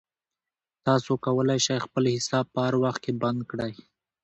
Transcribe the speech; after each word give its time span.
تاسو 0.85 1.11
کولای 1.25 1.59
شئ 1.65 1.77
خپل 1.85 2.03
حساب 2.15 2.45
په 2.53 2.59
هر 2.65 2.73
وخت 2.83 2.99
کې 3.05 3.11
بند 3.21 3.39
کړئ. 3.51 3.73